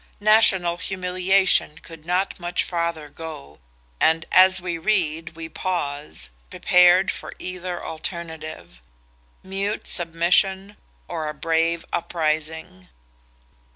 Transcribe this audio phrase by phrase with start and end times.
[0.19, 3.59] National humiliation could not much farther go,
[3.99, 10.75] and as we read we pause, prepared for either alternative—mute submission
[11.07, 12.89] or a brave uprising.